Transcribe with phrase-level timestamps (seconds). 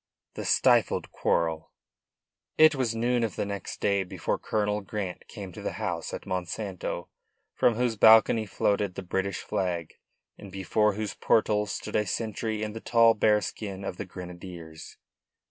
[0.33, 1.71] THE STIFLED QUARREL
[2.57, 6.25] It was noon of the next day before Colonel Grant came to the house at
[6.25, 7.07] Monsanto
[7.53, 9.93] from whose balcony floated the British flag,
[10.39, 14.97] and before whose portals stood a sentry in the tall bearskin of the grenadiers.